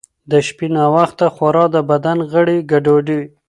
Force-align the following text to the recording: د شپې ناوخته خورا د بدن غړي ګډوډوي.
د 0.31 0.33
شپې 0.47 0.67
ناوخته 0.75 1.27
خورا 1.35 1.65
د 1.73 1.77
بدن 1.89 2.17
غړي 2.31 2.57
ګډوډوي. 2.71 3.23